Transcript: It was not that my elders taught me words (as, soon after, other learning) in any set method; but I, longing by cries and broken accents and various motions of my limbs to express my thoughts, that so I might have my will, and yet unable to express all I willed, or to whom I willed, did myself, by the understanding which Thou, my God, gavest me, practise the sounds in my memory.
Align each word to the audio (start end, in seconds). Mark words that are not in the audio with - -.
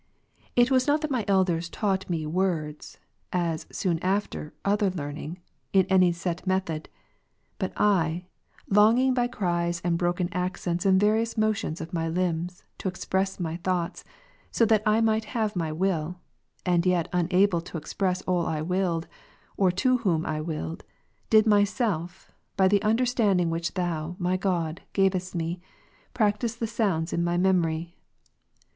It 0.55 0.71
was 0.71 0.87
not 0.87 1.01
that 1.01 1.11
my 1.11 1.23
elders 1.27 1.69
taught 1.69 2.09
me 2.09 2.25
words 2.25 2.97
(as, 3.31 3.67
soon 3.71 3.99
after, 3.99 4.51
other 4.65 4.89
learning) 4.89 5.37
in 5.73 5.85
any 5.91 6.11
set 6.11 6.47
method; 6.47 6.89
but 7.59 7.71
I, 7.77 8.25
longing 8.67 9.13
by 9.13 9.27
cries 9.27 9.79
and 9.83 9.99
broken 9.99 10.27
accents 10.31 10.87
and 10.87 10.99
various 10.99 11.37
motions 11.37 11.81
of 11.81 11.93
my 11.93 12.07
limbs 12.09 12.63
to 12.79 12.87
express 12.87 13.39
my 13.39 13.57
thoughts, 13.57 14.03
that 14.57 14.81
so 14.83 14.91
I 14.91 15.01
might 15.01 15.25
have 15.37 15.55
my 15.55 15.71
will, 15.71 16.19
and 16.65 16.83
yet 16.83 17.07
unable 17.13 17.61
to 17.61 17.77
express 17.77 18.23
all 18.23 18.47
I 18.47 18.63
willed, 18.63 19.07
or 19.55 19.69
to 19.69 19.97
whom 19.97 20.25
I 20.25 20.41
willed, 20.41 20.83
did 21.29 21.45
myself, 21.45 22.31
by 22.57 22.67
the 22.67 22.81
understanding 22.81 23.51
which 23.51 23.75
Thou, 23.75 24.15
my 24.17 24.35
God, 24.35 24.81
gavest 24.93 25.35
me, 25.35 25.61
practise 26.15 26.55
the 26.55 26.65
sounds 26.65 27.13
in 27.13 27.23
my 27.23 27.37
memory. 27.37 27.93